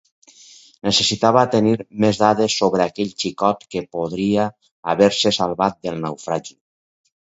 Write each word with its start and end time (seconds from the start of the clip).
Necessitava 0.87 1.41
tenir 1.55 1.73
més 2.05 2.21
dades 2.23 2.55
sobre 2.61 2.87
aquell 2.87 3.11
xicot 3.25 3.67
que 3.75 3.83
podria 3.99 4.49
haver-se 4.95 5.35
salvat 5.41 5.79
del 5.85 6.01
naufragi. 6.07 6.59